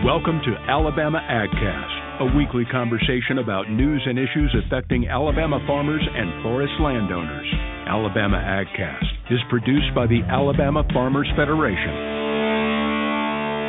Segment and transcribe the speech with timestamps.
[0.00, 6.42] Welcome to Alabama AgCast, a weekly conversation about news and issues affecting Alabama farmers and
[6.42, 7.44] forest landowners.
[7.84, 11.92] Alabama AgCast is produced by the Alabama Farmers Federation.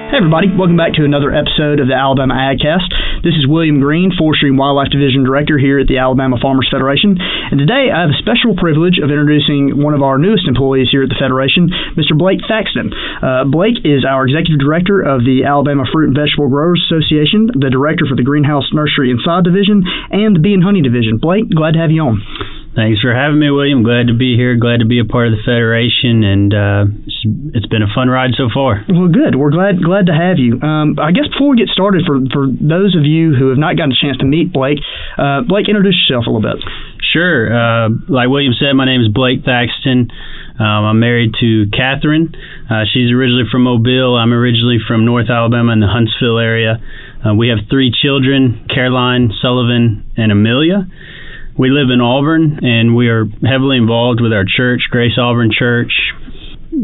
[0.08, 2.88] Hey everybody, welcome back to another episode of the Alabama AgCast.
[3.22, 7.22] This is William Green, Forestry and Wildlife Division Director here at the Alabama Farmers Federation.
[7.22, 11.06] And today I have a special privilege of introducing one of our newest employees here
[11.06, 12.18] at the Federation, Mr.
[12.18, 12.90] Blake Thaxton.
[13.22, 17.70] Uh, Blake is our Executive Director of the Alabama Fruit and Vegetable Growers Association, the
[17.70, 21.22] Director for the Greenhouse Nursery and Sod Division, and the Bee and Honey Division.
[21.22, 22.26] Blake, glad to have you on.
[22.72, 23.84] Thanks for having me, William.
[23.84, 24.56] Glad to be here.
[24.56, 27.20] Glad to be a part of the federation, and uh, it's,
[27.60, 28.88] it's been a fun ride so far.
[28.88, 29.36] Well, good.
[29.36, 30.56] We're glad glad to have you.
[30.56, 33.76] Um, I guess before we get started, for for those of you who have not
[33.76, 34.80] gotten a chance to meet Blake,
[35.20, 36.64] uh, Blake, introduce yourself a little bit.
[37.12, 37.52] Sure.
[37.52, 40.08] Uh, like William said, my name is Blake Thaxton.
[40.56, 42.32] Um, I'm married to Catherine.
[42.72, 44.16] Uh, she's originally from Mobile.
[44.16, 46.80] I'm originally from North Alabama in the Huntsville area.
[47.20, 50.88] Uh, we have three children: Caroline, Sullivan, and Amelia.
[51.62, 55.94] We live in Auburn, and we are heavily involved with our church, Grace Auburn Church.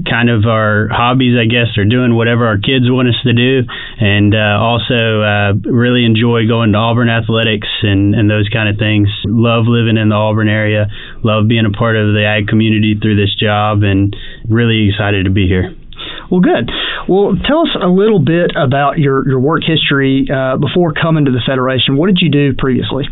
[0.05, 3.65] Kind of our hobbies, I guess, are doing whatever our kids want us to do,
[3.65, 8.77] and uh, also uh, really enjoy going to Auburn athletics and, and those kind of
[8.77, 9.09] things.
[9.25, 10.85] Love living in the Auburn area,
[11.25, 14.13] love being a part of the ag community through this job, and
[14.45, 15.73] really excited to be here.
[16.29, 16.69] Well, good.
[17.09, 21.33] Well, tell us a little bit about your, your work history uh, before coming to
[21.33, 21.97] the Federation.
[21.97, 23.09] What did you do previously?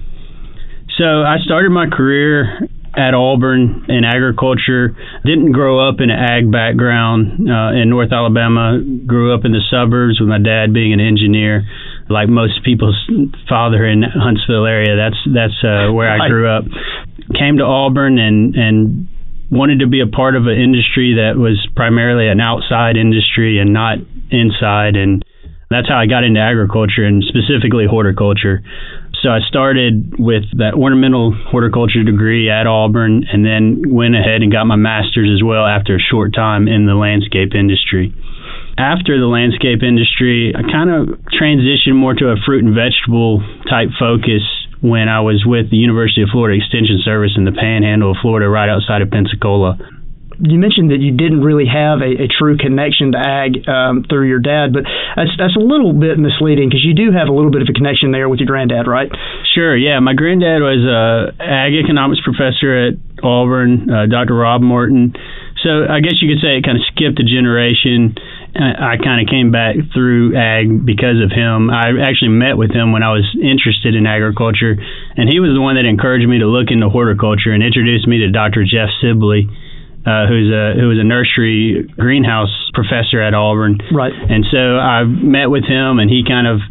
[0.97, 4.95] So I started my career at Auburn in agriculture.
[5.25, 8.79] Didn't grow up in an ag background uh, in North Alabama.
[9.05, 11.67] Grew up in the suburbs with my dad being an engineer,
[12.09, 12.95] like most people's
[13.49, 14.95] father in Huntsville area.
[14.95, 16.63] That's that's uh, where I grew up.
[17.35, 19.07] Came to Auburn and and
[19.51, 23.73] wanted to be a part of an industry that was primarily an outside industry and
[23.73, 23.99] not
[24.31, 25.23] inside and
[25.69, 28.61] that's how I got into agriculture and specifically horticulture.
[29.26, 34.53] So I started with that ornamental horticulture degree at Auburn and then went ahead and
[34.53, 38.14] got my master's as well after a short time in the landscape industry.
[38.78, 43.90] After the landscape industry, I kind of transitioned more to a fruit and vegetable type
[43.97, 44.46] focus
[44.85, 48.46] when I was with the University of Florida Extension Service in the panhandle of Florida,
[48.46, 49.81] right outside of Pensacola
[50.40, 54.28] you mentioned that you didn't really have a, a true connection to ag um, through
[54.28, 54.84] your dad, but
[55.16, 57.75] that's that's a little bit misleading because you do have a little bit of a
[57.75, 59.07] connection there with your granddad, right?
[59.53, 59.75] Sure.
[59.75, 64.35] Yeah, my granddad was a ag economics professor at Auburn, uh, Dr.
[64.35, 65.16] Rob Morton.
[65.63, 68.13] So I guess you could say it kind of skipped a generation.
[68.56, 71.73] I kind of came back through ag because of him.
[71.73, 74.78] I actually met with him when I was interested in agriculture,
[75.17, 78.23] and he was the one that encouraged me to look into horticulture and introduced me
[78.23, 78.63] to Dr.
[78.63, 79.50] Jeff Sibley
[80.05, 83.81] uh, who's a who was a nursery greenhouse professor at Auburn.
[83.91, 84.13] Right.
[84.13, 86.61] And so I met with him, and he kind of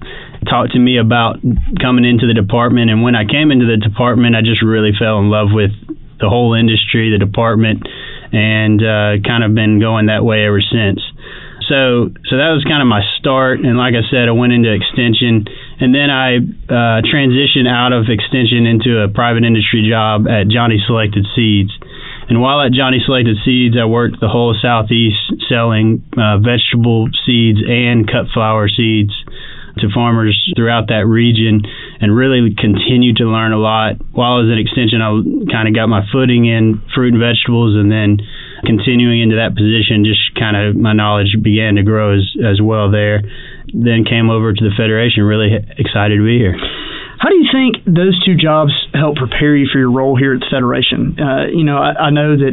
[0.47, 1.43] talked to me about
[1.81, 2.91] coming into the department.
[2.91, 5.73] And when I came into the department, I just really fell in love with
[6.21, 7.83] the whole industry, the department,
[8.33, 11.01] and uh, kind of been going that way ever since.
[11.69, 13.65] So, so that was kind of my start.
[13.65, 15.49] And like I said, I went into extension,
[15.81, 20.85] and then I uh, transitioned out of extension into a private industry job at Johnny's
[20.87, 21.73] Selected Seeds.
[22.29, 25.19] And while at Johnny's Selected Seeds, I worked the whole Southeast
[25.49, 29.13] selling uh, vegetable seeds and cut flower seeds
[29.79, 31.63] to farmers throughout that region
[32.01, 33.99] and really continued to learn a lot.
[34.13, 35.11] While I was at Extension, I
[35.51, 38.23] kind of got my footing in fruit and vegetables and then
[38.63, 42.91] continuing into that position, just kind of my knowledge began to grow as, as well
[42.91, 43.23] there.
[43.75, 46.55] Then came over to the Federation, really excited to be here.
[47.25, 50.45] How do you think those two jobs help prepare you for your role here at
[50.45, 51.17] the Federation?
[51.17, 52.53] Uh, you know, I, I know that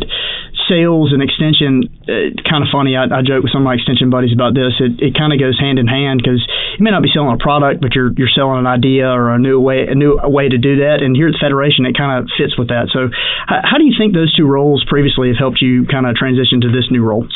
[0.71, 2.95] sales and extension uh, kind of funny.
[2.95, 4.79] I, I joke with some of my extension buddies about this.
[4.79, 6.39] It, it kind of goes hand in hand because
[6.79, 9.39] you may not be selling a product but you're you're selling an idea or a
[9.43, 11.03] new way a new way to do that.
[11.03, 12.87] And here at the federation it kind of fits with that.
[12.95, 13.11] So
[13.51, 16.63] how, how do you think those two roles previously have helped you kind of transition
[16.63, 17.27] to this new role?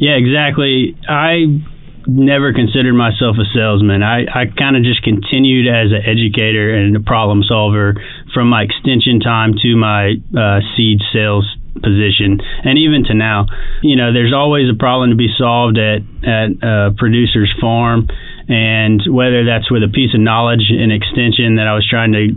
[0.00, 0.96] Yeah exactly.
[1.04, 1.52] I
[2.08, 4.02] never considered myself a salesman.
[4.02, 8.00] I, I kind of just continued as an educator and a problem solver
[8.32, 11.44] from my extension time to my uh, seed sales
[11.78, 13.46] position and even to now.
[13.82, 18.08] You know, there's always a problem to be solved at, at a producer's farm.
[18.48, 22.32] And whether that's with a piece of knowledge and extension that I was trying to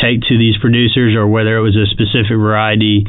[0.00, 3.04] take to these producers or whether it was a specific variety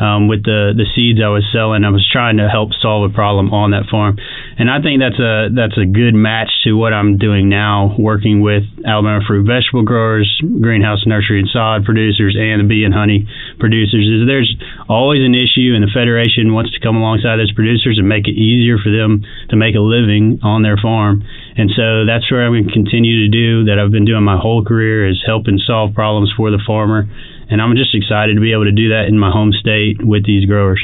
[0.00, 1.84] um, with the the seeds I was selling.
[1.84, 4.18] I was trying to help solve a problem on that farm,
[4.58, 8.40] and I think that's a that's a good match to what I'm doing now, working
[8.40, 13.28] with Alabama fruit vegetable growers, greenhouse nursery and sod producers, and the bee and honey
[13.58, 14.04] producers.
[14.04, 14.52] Is there's
[14.88, 18.36] always an issue, and the federation wants to come alongside those producers and make it
[18.36, 21.24] easier for them to make a living on their farm.
[21.56, 24.36] And so that's where I'm going to continue to do that I've been doing my
[24.36, 27.08] whole career is helping solve problems for the farmer.
[27.48, 30.26] And I'm just excited to be able to do that in my home state with
[30.26, 30.82] these growers.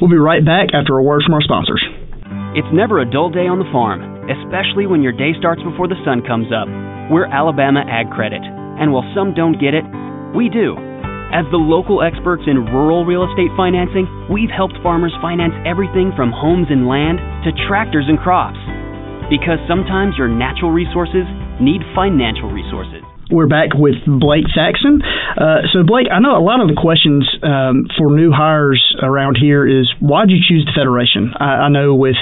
[0.00, 1.82] We'll be right back after a word from our sponsors.
[2.58, 6.00] It's never a dull day on the farm, especially when your day starts before the
[6.02, 6.66] sun comes up.
[7.12, 9.84] We're Alabama Ag Credit, and while some don't get it,
[10.34, 10.74] we do.
[11.30, 16.30] As the local experts in rural real estate financing, we've helped farmers finance everything from
[16.30, 18.58] homes and land to tractors and crops.
[19.26, 21.26] Because sometimes your natural resources
[21.58, 22.95] need financial resources.
[23.28, 25.02] We're back with Blake Thaxton.
[25.02, 29.34] Uh, so, Blake, I know a lot of the questions um, for new hires around
[29.34, 31.34] here is why did you choose the Federation?
[31.34, 32.14] I, I know with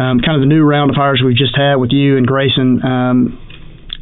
[0.00, 2.80] um, kind of the new round of hires we've just had with you and Grayson,
[2.80, 3.38] um,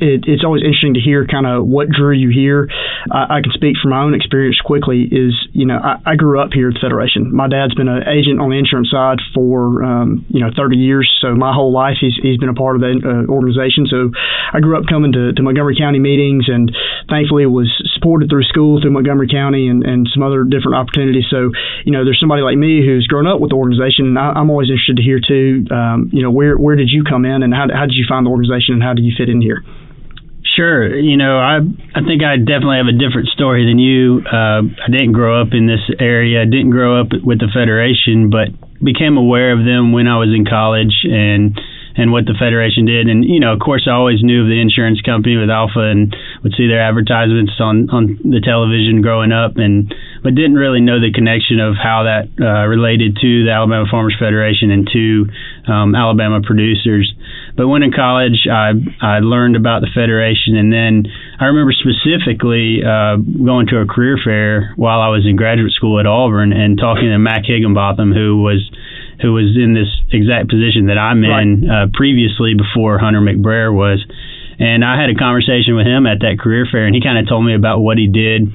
[0.01, 2.69] it, it's always interesting to hear kind of what drew you here.
[3.11, 5.07] I, I can speak from my own experience quickly.
[5.11, 7.35] Is you know I, I grew up here at the Federation.
[7.35, 11.11] My dad's been an agent on the insurance side for um, you know 30 years,
[11.21, 13.87] so my whole life he's he's been a part of the uh, organization.
[13.87, 14.11] So
[14.53, 16.75] I grew up coming to, to Montgomery County meetings, and
[17.09, 21.25] thankfully it was supported through school through Montgomery County and, and some other different opportunities.
[21.31, 21.51] So
[21.85, 24.51] you know there's somebody like me who's grown up with the organization, and I, I'm
[24.51, 25.67] always interested to hear too.
[25.71, 28.27] Um, you know where where did you come in, and how how did you find
[28.27, 29.63] the organization, and how did you fit in here?
[30.55, 30.95] Sure.
[30.95, 31.59] You know, I
[31.95, 34.23] I think I definitely have a different story than you.
[34.23, 36.43] Uh, I didn't grow up in this area.
[36.43, 40.31] I didn't grow up with the Federation, but became aware of them when I was
[40.31, 41.59] in college and
[41.97, 43.07] and what the Federation did.
[43.09, 46.15] And you know, of course, I always knew of the insurance company with Alfa and
[46.43, 49.91] would see their advertisements on on the television growing up, and
[50.23, 54.15] but didn't really know the connection of how that uh, related to the Alabama Farmers
[54.19, 55.27] Federation and to
[55.67, 57.11] um, Alabama producers.
[57.57, 61.07] But when in college, I I learned about the federation, and then
[61.39, 66.01] I remember specifically uh, going to a career fair while I was in graduate school
[66.01, 68.59] at Auburn and talking to Mac Higginbotham, who was
[69.23, 74.03] who was in this exact position that I'm in uh, previously before Hunter McBrayer was.
[74.59, 77.29] And I had a conversation with him at that career fair, and he kind of
[77.29, 78.51] told me about what he did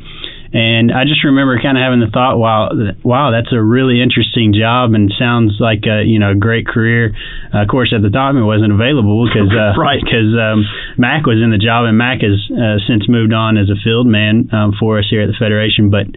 [0.51, 2.73] and I just remember kind of having the thought, wow,
[3.05, 7.13] wow, that's a really interesting job and sounds like a you know a great career.
[7.53, 10.65] Uh, of course, at the time it wasn't available because uh, right because um,
[10.97, 14.07] Mac was in the job and Mac has uh, since moved on as a field
[14.09, 15.93] man um, for us here at the Federation.
[15.93, 16.09] But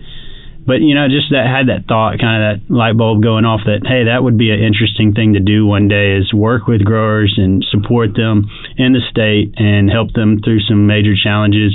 [0.65, 3.67] but you know, just that had that thought, kind of that light bulb going off
[3.67, 6.85] that hey, that would be an interesting thing to do one day is work with
[6.85, 8.47] growers and support them
[8.79, 11.75] in the state and help them through some major challenges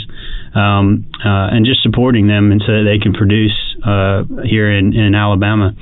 [0.56, 4.96] um, uh, and just supporting them and so that they can produce uh, here in,
[4.96, 5.76] in Alabama.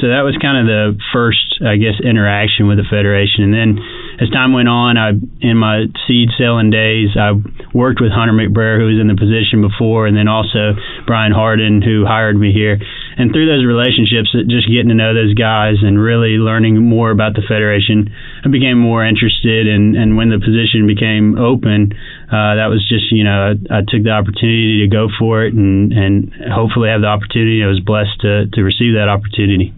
[0.00, 3.46] So that was kind of the first, I guess, interaction with the federation.
[3.46, 3.70] And then
[4.20, 7.32] as time went on, I in my seed selling days, I
[7.72, 10.74] worked with Hunter McBrayer, who was in the position before, and then also
[11.06, 12.78] Brian Hardin, who hired me here
[13.16, 17.34] and through those relationships, just getting to know those guys and really learning more about
[17.34, 18.10] the federation,
[18.44, 19.66] I became more interested.
[19.68, 21.94] And and when the position became open,
[22.26, 25.54] uh, that was just you know I, I took the opportunity to go for it
[25.54, 27.62] and and hopefully have the opportunity.
[27.62, 29.72] I was blessed to to receive that opportunity.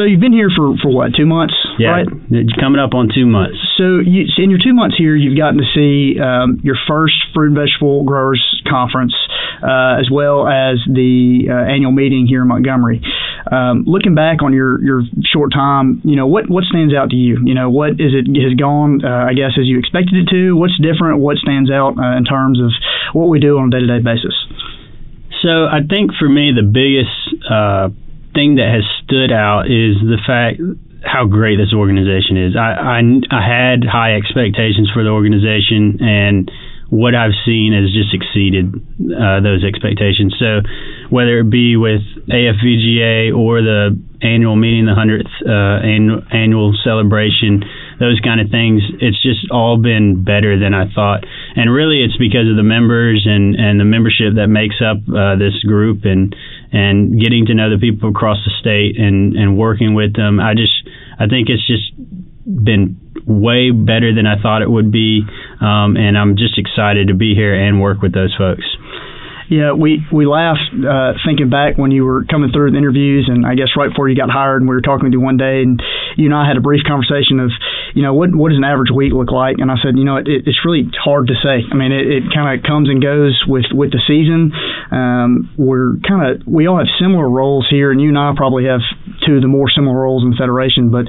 [0.00, 1.52] So you've been here for, for what, two months?
[1.76, 2.08] Yeah, right?
[2.56, 3.60] coming up on two months.
[3.76, 7.52] So you, in your two months here, you've gotten to see um, your first fruit
[7.52, 9.12] and vegetable growers conference,
[9.60, 13.04] uh, as well as the uh, annual meeting here in Montgomery.
[13.52, 15.02] Um, looking back on your, your
[15.36, 17.36] short time, you know what what stands out to you?
[17.44, 19.04] You know what is it has gone?
[19.04, 20.56] Uh, I guess as you expected it to.
[20.56, 21.20] What's different?
[21.20, 22.72] What stands out uh, in terms of
[23.12, 24.32] what we do on a day to day basis?
[25.44, 27.92] So I think for me the biggest uh,
[28.34, 30.60] thing that has stood out is the fact
[31.02, 32.52] how great this organization is.
[32.56, 33.00] I, I,
[33.32, 36.50] I had high expectations for the organization, and
[36.90, 38.74] what I've seen has just exceeded
[39.14, 40.34] uh, those expectations.
[40.38, 40.60] So,
[41.08, 47.64] whether it be with AFVGA or the annual meeting, the 100th uh, annual, annual celebration,
[48.00, 51.22] those kind of things, it's just all been better than I thought.
[51.54, 55.36] And really, it's because of the members and, and the membership that makes up uh,
[55.36, 56.34] this group and
[56.72, 60.40] and getting to know the people across the state and, and working with them.
[60.40, 60.74] I just
[61.20, 61.92] I think it's just
[62.48, 65.22] been way better than I thought it would be,
[65.60, 68.64] um, and I'm just excited to be here and work with those folks.
[69.50, 73.44] Yeah, we we laughed uh, thinking back when you were coming through the interviews, and
[73.44, 75.66] I guess right before you got hired, and we were talking with you one day,
[75.66, 75.82] and
[76.14, 77.50] you and I had a brief conversation of,
[77.94, 79.58] you know, what what does an average week look like?
[79.58, 81.62] And I said, you know, it, it's really hard to say.
[81.66, 84.52] I mean, it, it kind of comes and goes with with the season.
[84.90, 88.66] Um, we're kind of we all have similar roles here, and you and I probably
[88.66, 88.80] have
[89.28, 91.06] of the more similar roles in the federation, but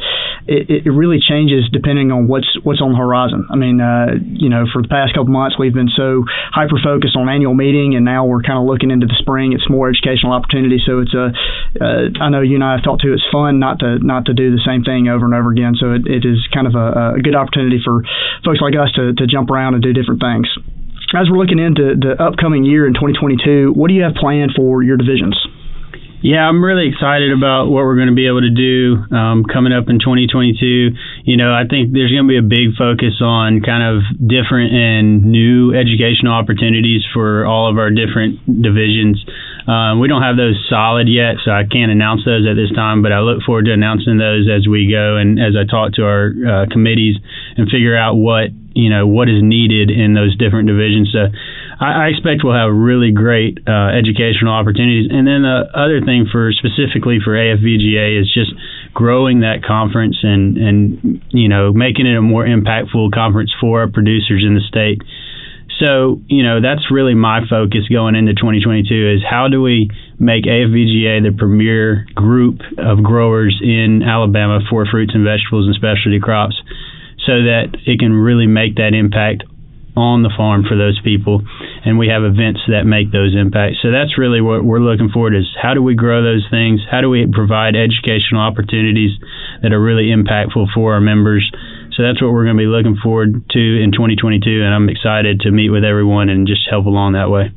[0.47, 3.47] it, it really changes depending on what's what's on the horizon.
[3.49, 7.15] I mean, uh, you know, for the past couple months we've been so hyper focused
[7.15, 9.53] on annual meeting, and now we're kind of looking into the spring.
[9.53, 11.31] It's more educational opportunity, so it's a.
[11.79, 13.13] Uh, I know you and I have talked to.
[13.13, 15.75] It's fun not to not to do the same thing over and over again.
[15.79, 18.03] So it, it is kind of a, a good opportunity for
[18.43, 20.47] folks like us to to jump around and do different things
[21.13, 24.81] as we're looking into the upcoming year in 2022, what do you have planned for
[24.81, 25.35] your divisions?
[26.21, 29.73] Yeah, I'm really excited about what we're going to be able to do um, coming
[29.73, 30.93] up in 2022.
[31.25, 34.69] You know, I think there's going to be a big focus on kind of different
[34.69, 39.17] and new educational opportunities for all of our different divisions.
[39.65, 43.01] Um, we don't have those solid yet, so I can't announce those at this time,
[43.01, 46.05] but I look forward to announcing those as we go and as I talk to
[46.05, 47.17] our uh, committees
[47.57, 51.09] and figure out what you know what is needed in those different divisions.
[51.11, 51.33] So
[51.81, 55.09] I, I expect we'll have really great uh, educational opportunities.
[55.09, 58.53] And then the other thing for specifically for AFVGA is just
[58.93, 63.89] growing that conference and and you know making it a more impactful conference for our
[63.89, 65.01] producers in the state.
[65.79, 70.45] So, you know, that's really my focus going into 2022 is how do we make
[70.45, 76.53] AFVGA the premier group of growers in Alabama for fruits and vegetables and specialty crops
[77.25, 79.43] so that it can really make that impact
[79.95, 81.41] on the farm for those people
[81.83, 83.81] and we have events that make those impacts.
[83.81, 86.81] So that's really what we're looking forward is how do we grow those things?
[86.89, 89.11] How do we provide educational opportunities
[89.61, 91.43] that are really impactful for our members?
[91.97, 95.41] So that's what we're going to be looking forward to in 2022 and i'm excited
[95.41, 97.51] to meet with everyone and just help along that way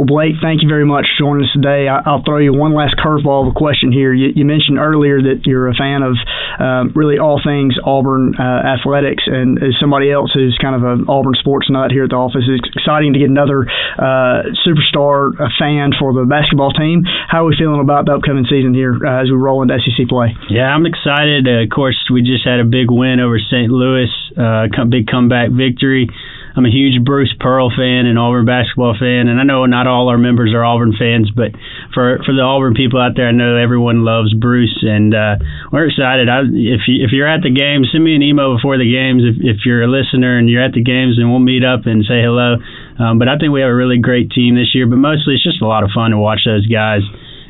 [0.00, 1.84] well, Blake, thank you very much for joining us today.
[1.84, 4.16] I, will throw you one last curveball of a question here.
[4.16, 6.16] You, you, mentioned earlier that you're a fan of
[6.56, 11.04] um, really all things Auburn uh, athletics, and as somebody else who's kind of an
[11.04, 13.68] Auburn sports nut here at the office, it's exciting to get another
[14.00, 17.04] uh, superstar uh, fan for the basketball team.
[17.28, 20.08] How are we feeling about the upcoming season here uh, as we roll into SEC
[20.08, 20.32] play?
[20.48, 21.44] Yeah, I'm excited.
[21.44, 23.68] Uh, of course, we just had a big win over St.
[23.68, 26.08] Louis, uh, big comeback victory.
[26.56, 30.08] I'm a huge Bruce Pearl fan and Auburn basketball fan, and I know not all
[30.08, 31.52] our members are Auburn fans, but
[31.94, 35.36] for for the Auburn people out there, I know everyone loves Bruce, and uh,
[35.70, 36.28] we're excited.
[36.28, 39.22] I, if you, if you're at the game, send me an email before the games.
[39.22, 42.02] If if you're a listener and you're at the games, and we'll meet up and
[42.02, 42.58] say hello.
[42.98, 44.86] Um, but I think we have a really great team this year.
[44.86, 47.02] But mostly, it's just a lot of fun to watch those guys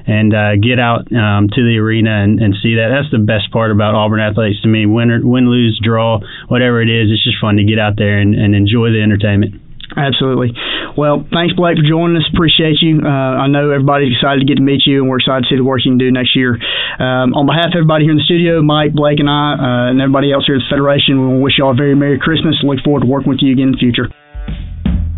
[0.07, 2.89] and uh, get out um, to the arena and, and see that.
[2.89, 4.87] That's the best part about Auburn athletics to me.
[4.87, 8.19] Win, or, win, lose, draw, whatever it is, it's just fun to get out there
[8.19, 9.61] and, and enjoy the entertainment.
[9.97, 10.55] Absolutely.
[10.97, 12.27] Well, thanks, Blake, for joining us.
[12.33, 13.03] Appreciate you.
[13.03, 15.59] Uh, I know everybody's excited to get to meet you, and we're excited to see
[15.59, 16.55] the work you can do next year.
[16.99, 20.01] Um, on behalf of everybody here in the studio, Mike, Blake, and I, uh, and
[20.01, 22.19] everybody else here at the Federation, we want to wish you all a very Merry
[22.23, 22.55] Christmas.
[22.63, 24.07] Look forward to working with you again in the future.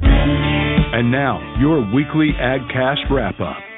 [0.02, 3.71] And now, your weekly AgCast wrap up.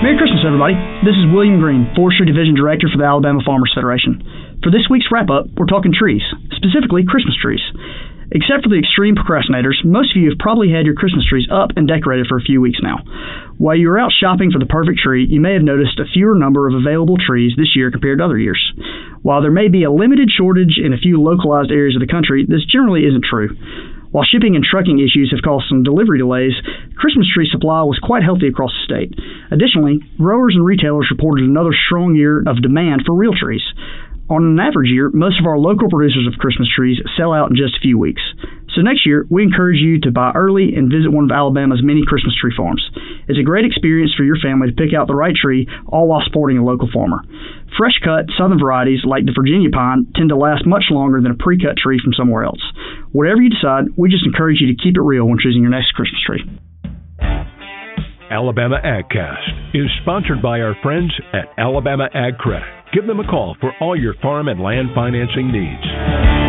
[0.00, 0.72] Merry Christmas, everybody.
[1.04, 4.24] This is William Green, Forestry Division Director for the Alabama Farmers Federation.
[4.64, 6.24] For this week's wrap up, we're talking trees,
[6.56, 7.60] specifically Christmas trees.
[8.32, 11.76] Except for the extreme procrastinators, most of you have probably had your Christmas trees up
[11.76, 13.04] and decorated for a few weeks now.
[13.60, 16.32] While you were out shopping for the perfect tree, you may have noticed a fewer
[16.32, 18.72] number of available trees this year compared to other years.
[19.20, 22.48] While there may be a limited shortage in a few localized areas of the country,
[22.48, 23.52] this generally isn't true.
[24.10, 26.54] While shipping and trucking issues have caused some delivery delays,
[26.96, 29.14] Christmas tree supply was quite healthy across the state.
[29.50, 33.62] Additionally, growers and retailers reported another strong year of demand for real trees.
[34.28, 37.56] On an average year, most of our local producers of Christmas trees sell out in
[37.56, 38.22] just a few weeks.
[38.74, 42.02] So next year, we encourage you to buy early and visit one of Alabama's many
[42.06, 42.82] Christmas tree farms.
[43.26, 46.22] It's a great experience for your family to pick out the right tree, all while
[46.24, 47.22] supporting a local farmer.
[47.76, 51.38] Fresh cut southern varieties like the Virginia pine tend to last much longer than a
[51.38, 52.62] pre cut tree from somewhere else.
[53.10, 55.90] Whatever you decide, we just encourage you to keep it real when choosing your next
[55.92, 56.42] Christmas tree.
[58.30, 62.68] Alabama AgCast is sponsored by our friends at Alabama Ag Credit.
[62.94, 66.39] Give them a call for all your farm and land financing needs.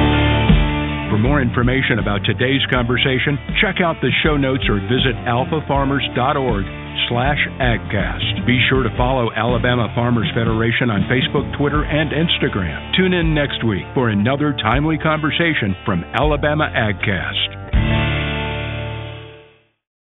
[1.11, 6.63] For more information about today's conversation, check out the show notes or visit alfafarmers.org
[7.11, 8.47] slash agcast.
[8.47, 12.95] Be sure to follow Alabama Farmers Federation on Facebook, Twitter, and Instagram.
[12.95, 18.00] Tune in next week for another timely conversation from Alabama AgCast.